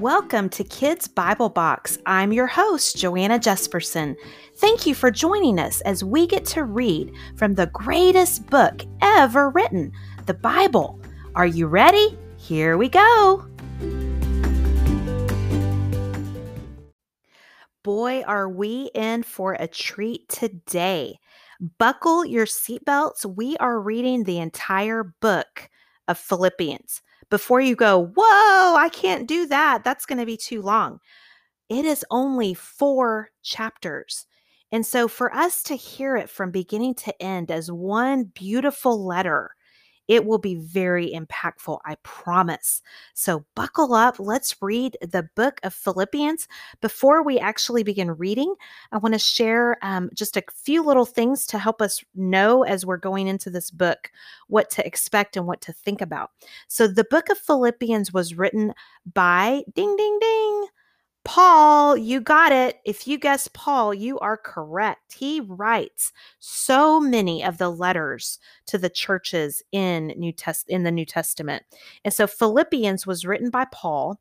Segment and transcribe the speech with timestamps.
[0.00, 1.98] Welcome to Kids Bible Box.
[2.06, 4.16] I'm your host, Joanna Jesperson.
[4.56, 9.50] Thank you for joining us as we get to read from the greatest book ever
[9.50, 9.92] written,
[10.24, 10.98] the Bible.
[11.34, 12.18] Are you ready?
[12.38, 13.46] Here we go.
[17.82, 21.18] Boy, are we in for a treat today.
[21.76, 23.26] Buckle your seatbelts.
[23.26, 25.68] We are reading the entire book
[26.08, 29.84] of Philippians before you go, Whoa, I can't do that.
[29.84, 30.98] That's going to be too long.
[31.68, 34.26] It is only four chapters.
[34.72, 39.52] And so for us to hear it from beginning to end as one beautiful letter
[40.10, 42.82] it will be very impactful, I promise.
[43.14, 44.18] So, buckle up.
[44.18, 46.48] Let's read the book of Philippians.
[46.80, 48.52] Before we actually begin reading,
[48.90, 52.84] I want to share um, just a few little things to help us know as
[52.84, 54.10] we're going into this book
[54.48, 56.32] what to expect and what to think about.
[56.66, 58.74] So, the book of Philippians was written
[59.14, 60.66] by ding, ding, ding
[61.24, 62.80] Paul, you got it.
[62.84, 65.14] If you guess Paul, you are correct.
[65.14, 70.90] He writes so many of the letters to the churches in New Test in the
[70.90, 71.62] New Testament.
[72.04, 74.18] And so Philippians was written by Paul.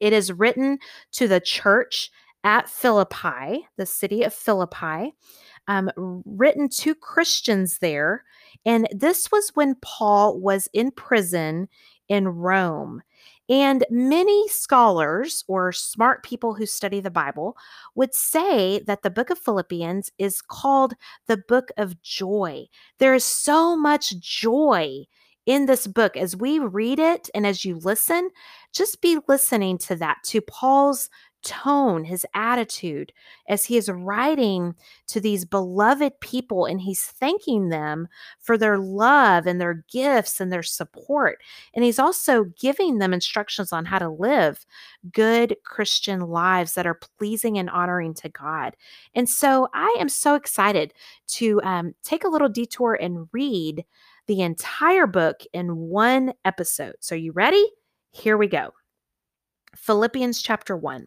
[0.00, 0.78] It is written
[1.12, 2.10] to the church
[2.44, 5.14] at Philippi, the city of Philippi,
[5.68, 5.90] um,
[6.24, 8.24] written to Christians there.
[8.64, 11.68] And this was when Paul was in prison
[12.08, 13.02] in Rome.
[13.50, 17.56] And many scholars or smart people who study the Bible
[17.96, 20.94] would say that the book of Philippians is called
[21.26, 22.66] the book of joy.
[22.98, 25.04] There is so much joy
[25.46, 28.30] in this book as we read it and as you listen,
[28.72, 31.10] just be listening to that, to Paul's
[31.42, 33.12] tone, his attitude
[33.48, 34.74] as he is writing
[35.08, 40.52] to these beloved people and he's thanking them for their love and their gifts and
[40.52, 41.42] their support.
[41.74, 44.64] And he's also giving them instructions on how to live
[45.12, 48.76] good Christian lives that are pleasing and honoring to God.
[49.14, 50.94] And so I am so excited
[51.28, 53.84] to um, take a little detour and read
[54.26, 56.94] the entire book in one episode.
[57.00, 57.64] So, you ready?
[58.12, 58.72] Here we go.
[59.76, 61.06] Philippians chapter 1.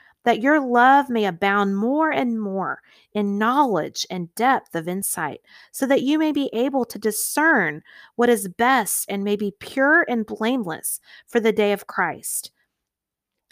[0.23, 2.81] that your love may abound more and more
[3.13, 7.81] in knowledge and depth of insight, so that you may be able to discern
[8.15, 12.51] what is best and may be pure and blameless for the day of Christ,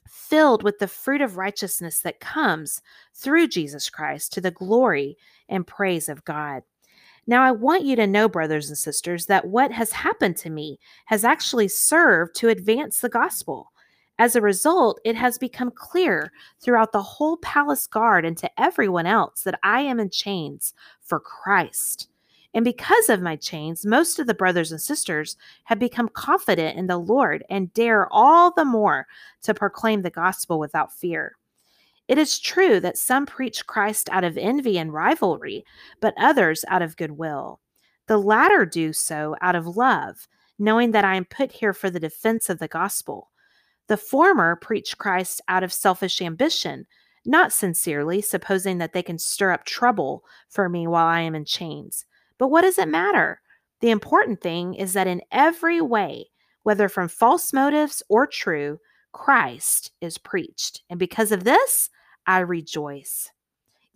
[0.07, 2.81] filled with the fruit of righteousness that comes
[3.13, 6.63] through Jesus Christ to the glory and praise of God.
[7.27, 10.79] Now, I want you to know, brothers and sisters, that what has happened to me
[11.05, 13.71] has actually served to advance the gospel
[14.19, 19.05] as a result, it has become clear throughout the whole palace guard and to everyone
[19.05, 22.09] else that I am in chains for Christ.
[22.53, 26.87] And because of my chains, most of the brothers and sisters have become confident in
[26.87, 29.07] the Lord and dare all the more
[29.43, 31.37] to proclaim the gospel without fear.
[32.09, 35.63] It is true that some preach Christ out of envy and rivalry,
[36.01, 37.61] but others out of goodwill.
[38.07, 41.99] The latter do so out of love, knowing that I am put here for the
[41.99, 43.29] defense of the gospel.
[43.89, 46.85] The former preach Christ out of selfish ambition,
[47.25, 51.43] not sincerely, supposing that they can stir up trouble for me while I am in
[51.43, 52.05] chains.
[52.37, 53.41] But what does it matter?
[53.81, 56.27] The important thing is that in every way,
[56.63, 58.79] whether from false motives or true,
[59.11, 60.83] Christ is preached.
[60.91, 61.89] And because of this,
[62.27, 63.31] I rejoice.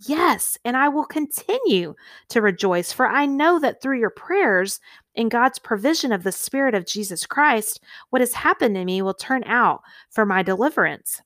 [0.07, 1.93] Yes, and I will continue
[2.29, 4.79] to rejoice, for I know that through your prayers
[5.15, 9.13] and God's provision of the Spirit of Jesus Christ, what has happened to me will
[9.13, 11.21] turn out for my deliverance.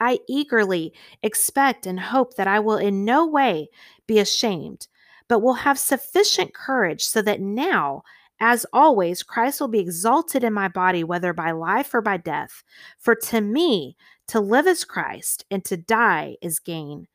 [0.00, 0.92] I eagerly
[1.22, 3.68] expect and hope that I will in no way
[4.06, 4.88] be ashamed,
[5.28, 8.02] but will have sufficient courage so that now,
[8.40, 12.62] as always, Christ will be exalted in my body, whether by life or by death.
[12.98, 13.96] For to me,
[14.28, 17.06] to live is Christ, and to die is gain.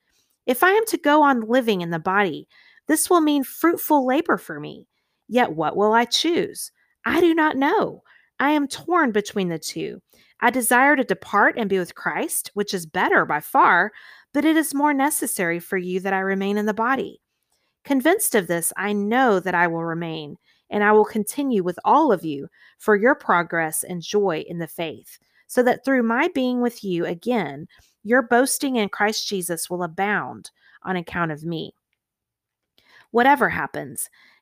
[0.46, 2.48] If I am to go on living in the body,
[2.88, 4.88] this will mean fruitful labor for me.
[5.30, 6.72] Yet what will I choose?
[7.06, 8.04] I do not know.
[8.40, 10.02] I am torn between the two.
[10.42, 13.92] I desire to depart and be with Christ, which is better by far,
[14.34, 17.22] but it is more necessary for you that I remain in the body.
[17.84, 20.38] Convinced of this, I know that I will remain,
[20.70, 22.48] and I will continue with all of you
[22.78, 27.06] for your progress and joy in the faith, so that through my being with you
[27.06, 27.68] again,
[28.04, 30.52] your boasting in Christ Jesus will abound
[30.84, 31.74] on account of me.
[33.12, 34.10] Whatever happens,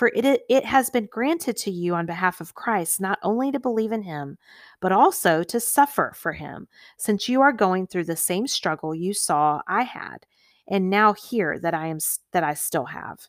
[0.00, 3.60] For it, it has been granted to you on behalf of Christ not only to
[3.60, 4.38] believe in him,
[4.80, 9.12] but also to suffer for him, since you are going through the same struggle you
[9.12, 10.24] saw I had,
[10.66, 11.98] and now hear that I am
[12.32, 13.28] that I still have.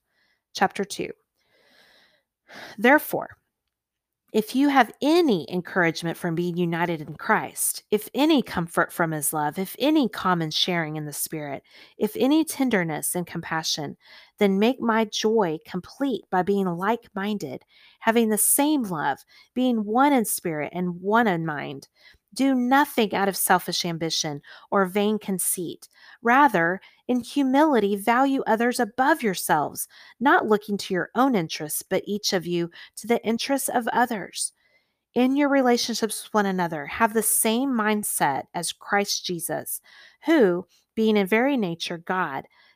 [0.54, 1.10] Chapter 2.
[2.78, 3.36] Therefore,
[4.32, 9.34] if you have any encouragement from being united in Christ, if any comfort from his
[9.34, 11.64] love, if any common sharing in the Spirit,
[11.98, 13.98] if any tenderness and compassion,
[14.42, 17.64] then make my joy complete by being like minded,
[18.00, 19.20] having the same love,
[19.54, 21.88] being one in spirit and one in mind.
[22.34, 24.42] Do nothing out of selfish ambition
[24.72, 25.88] or vain conceit.
[26.24, 29.88] Rather, in humility, value others above yourselves,
[30.20, 34.54] not looking to your own interests, but each of you to the interests of others.
[35.14, 39.82] In your relationships with one another, have the same mindset as Christ Jesus,
[40.26, 40.66] who,
[40.96, 42.48] being in very nature God,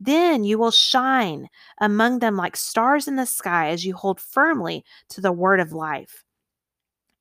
[0.00, 1.48] then you will shine
[1.80, 5.72] among them like stars in the sky as you hold firmly to the word of
[5.72, 6.24] life.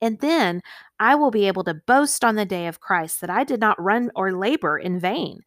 [0.02, 0.62] And then
[1.00, 3.82] I will be able to boast on the day of Christ that I did not
[3.82, 5.42] run or labor in vain.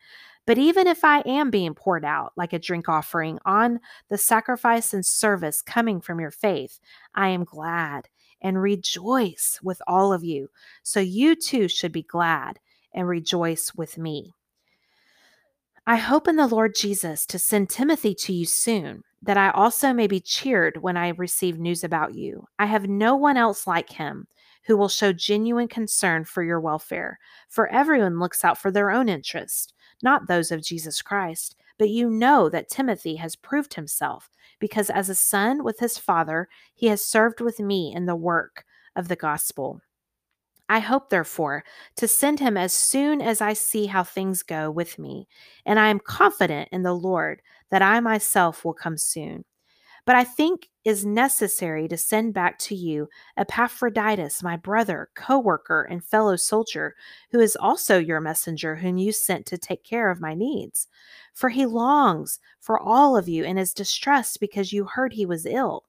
[0.47, 3.79] But even if I am being poured out like a drink offering on
[4.09, 6.81] the sacrifice and service coming from your faith,
[7.15, 8.09] I am glad
[8.43, 10.49] and rejoice with all of you.
[10.83, 12.59] So you too should be glad
[12.93, 14.35] and rejoice with me.
[15.91, 19.93] I hope in the Lord Jesus to send Timothy to you soon, that I also
[19.93, 22.47] may be cheered when I receive news about you.
[22.61, 24.29] I have no one else like him
[24.69, 27.19] who will show genuine concern for your welfare,
[27.49, 31.57] for everyone looks out for their own interest, not those of Jesus Christ.
[31.77, 34.31] But you know that Timothy has proved himself,
[34.61, 38.65] because as a son with his father, he has served with me in the work
[38.95, 39.81] of the gospel.
[40.71, 41.65] I hope, therefore,
[41.97, 45.27] to send him as soon as I see how things go with me,
[45.67, 49.45] and I am confident in the Lord that I myself will come soon.
[50.07, 55.89] But I think is necessary to send back to you Epaphroditus, my brother, co worker,
[55.91, 56.95] and fellow soldier,
[57.33, 60.87] who is also your messenger, whom you sent to take care of my needs.
[61.35, 65.47] For he longs for all of you and is distressed because you heard he was
[65.47, 65.85] ill.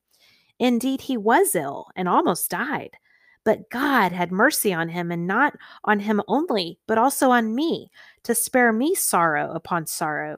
[0.58, 2.98] Indeed, he was ill and almost died.
[3.44, 7.90] But God had mercy on him, and not on him only, but also on me,
[8.24, 10.38] to spare me sorrow upon sorrow.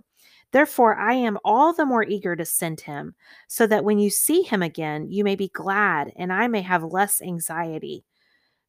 [0.51, 3.15] Therefore, I am all the more eager to send him,
[3.48, 6.83] so that when you see him again, you may be glad, and I may have
[6.83, 8.05] less anxiety.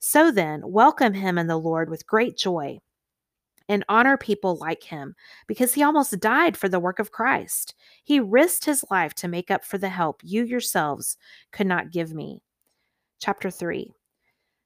[0.00, 2.80] So then, welcome him in the Lord with great joy,
[3.68, 5.14] and honor people like him,
[5.46, 7.74] because he almost died for the work of Christ.
[8.02, 11.16] He risked his life to make up for the help you yourselves
[11.52, 12.42] could not give me.
[13.20, 13.92] Chapter 3.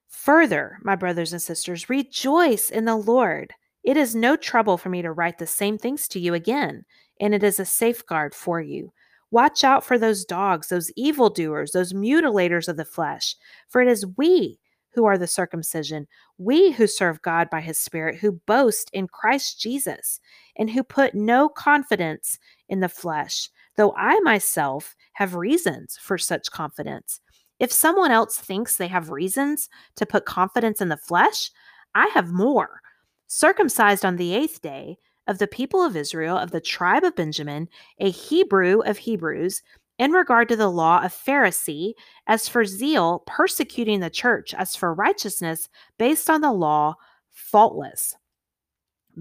[0.09, 3.53] Further, my brothers and sisters, rejoice in the Lord.
[3.85, 6.85] It is no trouble for me to write the same things to you again,
[7.21, 8.93] and it is a safeguard for you.
[9.31, 13.37] Watch out for those dogs, those evildoers, those mutilators of the flesh,
[13.69, 14.59] for it is we
[14.95, 19.61] who are the circumcision, we who serve God by his Spirit, who boast in Christ
[19.61, 20.19] Jesus,
[20.57, 22.39] and who put no confidence
[22.69, 27.21] in the flesh, though I myself have reasons for such confidence.
[27.59, 31.51] If someone else thinks they have reasons to put confidence in the flesh,
[31.95, 32.81] I have more
[33.27, 34.99] circumcised on the eighth day,
[35.29, 39.63] of the people of Israel, of the tribe of Benjamin, a Hebrew of Hebrews,
[39.99, 41.93] in regard to the law of Pharisee,
[42.27, 46.95] as for zeal, persecuting the church, as for righteousness, based on the law,
[47.31, 48.17] faultless.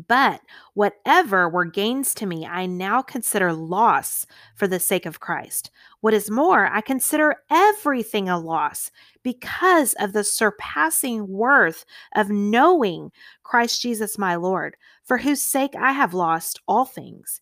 [0.07, 0.41] But
[0.75, 5.71] whatever were gains to me, I now consider loss for the sake of Christ.
[6.01, 8.91] What is more, I consider everything a loss
[9.23, 11.83] because of the surpassing worth
[12.15, 13.11] of knowing
[13.43, 17.41] Christ Jesus my Lord, for whose sake I have lost all things.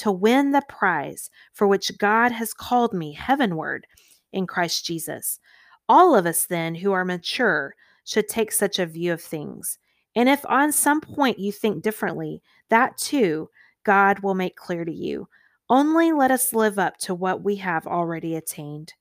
[0.00, 3.86] to win the prize for which God has called me heavenward
[4.32, 5.40] in Christ Jesus.
[5.88, 9.78] All of us, then, who are mature, should take such a view of things.
[10.16, 13.48] And if on some point you think differently, that too
[13.84, 15.28] God will make clear to you.
[15.68, 18.92] Only let us live up to what we have already attained.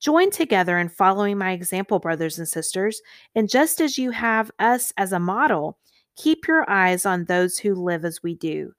[0.00, 3.00] Join together in following my example, brothers and sisters,
[3.36, 5.78] and just as you have us as a model,
[6.16, 8.72] keep your eyes on those who live as we do.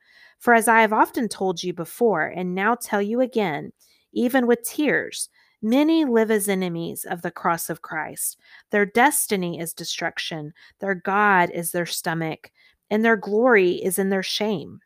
[0.44, 3.72] For as I have often told you before, and now tell you again,
[4.12, 5.30] even with tears,
[5.62, 8.38] many live as enemies of the cross of Christ.
[8.70, 12.52] Their destiny is destruction, their God is their stomach,
[12.90, 14.82] and their glory is in their shame.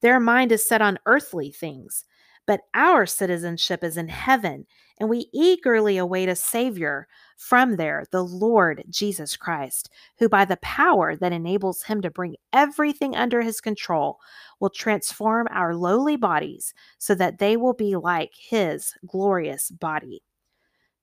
[0.00, 2.04] Their mind is set on earthly things,
[2.46, 4.66] but our citizenship is in heaven,
[4.98, 7.06] and we eagerly await a Savior
[7.36, 12.36] from there, the Lord Jesus Christ, who by the power that enables him to bring
[12.52, 14.18] everything under his control
[14.60, 20.22] will transform our lowly bodies so that they will be like his glorious body.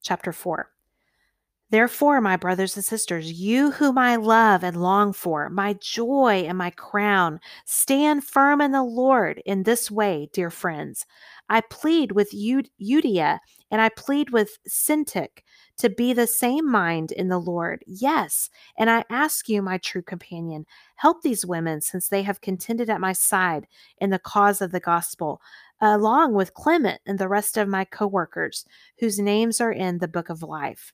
[0.03, 0.69] Chapter 4
[1.69, 6.57] Therefore, my brothers and sisters, you whom I love and long for, my joy and
[6.57, 11.05] my crown, stand firm in the Lord in this way, dear friends.
[11.49, 15.39] I plead with Euodia and I plead with Syntyche
[15.77, 17.83] to be the same mind in the Lord.
[17.85, 22.89] Yes, and I ask you, my true companion, help these women since they have contended
[22.89, 23.67] at my side
[23.99, 25.41] in the cause of the gospel,
[25.81, 28.65] along with Clement and the rest of my co workers,
[28.99, 30.93] whose names are in the book of life.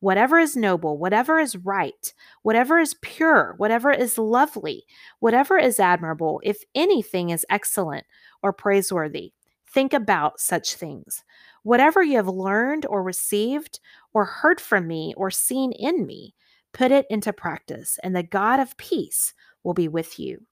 [0.00, 4.84] whatever is noble, whatever is right, whatever is pure, whatever is lovely,
[5.20, 8.04] whatever is admirable, if anything is excellent
[8.42, 9.32] or praiseworthy,
[9.72, 11.22] think about such things.
[11.62, 13.80] Whatever you have learned or received
[14.12, 16.34] or heard from me or seen in me,
[16.72, 20.46] put it into practice, and the God of peace will be with you.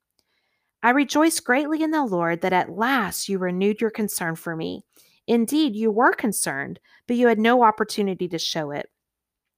[0.82, 4.84] I rejoice greatly in the Lord that at last you renewed your concern for me.
[5.26, 8.88] Indeed, you were concerned, but you had no opportunity to show it.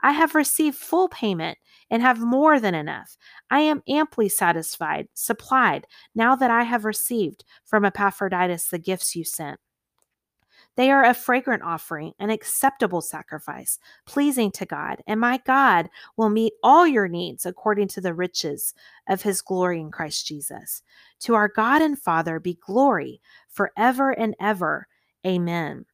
[0.00, 1.58] I have received full payment
[1.90, 3.16] and have more than enough.
[3.50, 9.24] I am amply satisfied, supplied, now that I have received from Epaphroditus the gifts you
[9.24, 9.58] sent.
[10.76, 16.30] They are a fragrant offering, an acceptable sacrifice, pleasing to God, and my God will
[16.30, 18.74] meet all your needs according to the riches
[19.08, 20.82] of his glory in Christ Jesus.
[21.22, 24.86] To our God and Father be glory forever and ever.
[25.26, 25.84] Amen.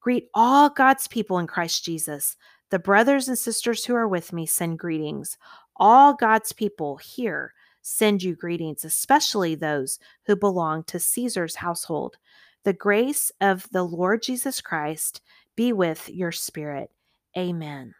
[0.00, 2.36] Greet all God's people in Christ Jesus.
[2.70, 5.36] The brothers and sisters who are with me send greetings.
[5.76, 12.16] All God's people here send you greetings, especially those who belong to Caesar's household.
[12.64, 15.20] The grace of the Lord Jesus Christ
[15.56, 16.90] be with your spirit.
[17.36, 17.94] Amen.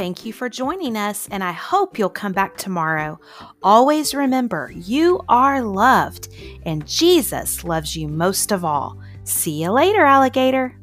[0.00, 3.20] Thank you for joining us, and I hope you'll come back tomorrow.
[3.62, 6.28] Always remember, you are loved,
[6.64, 8.98] and Jesus loves you most of all.
[9.24, 10.74] See you later, alligator.